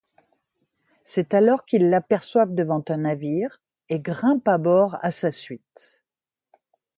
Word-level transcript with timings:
C'est 1.03 1.35
alors 1.35 1.63
qu'ils 1.63 1.91
l'aperçoivent 1.91 2.55
devant 2.55 2.83
un 2.89 2.97
navire, 2.97 3.61
et 3.87 3.99
grimpe 3.99 4.47
à 4.47 4.57
bord 4.57 4.97
à 5.03 5.11
sa 5.11 5.31
suite. 5.31 6.01